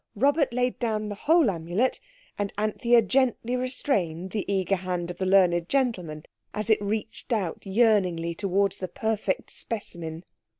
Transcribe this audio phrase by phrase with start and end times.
[0.15, 1.99] Robert laid down the whole Amulet,
[2.35, 7.67] and Anthea gently restrained the eager hand of the learned gentleman as it reached out
[7.67, 10.23] yearningly towards the "perfect specimen".